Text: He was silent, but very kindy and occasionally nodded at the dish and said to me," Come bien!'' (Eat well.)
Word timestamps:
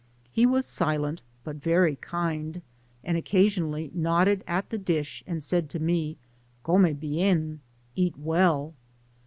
He 0.31 0.47
was 0.47 0.65
silent, 0.65 1.21
but 1.43 1.57
very 1.57 1.95
kindy 1.95 2.63
and 3.03 3.15
occasionally 3.17 3.91
nodded 3.93 4.43
at 4.47 4.71
the 4.71 4.79
dish 4.79 5.23
and 5.27 5.43
said 5.43 5.69
to 5.69 5.79
me," 5.79 6.17
Come 6.65 6.91
bien!'' 6.95 7.59
(Eat 7.95 8.17
well.) 8.17 8.73